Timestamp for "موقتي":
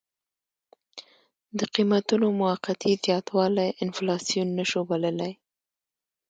2.41-2.91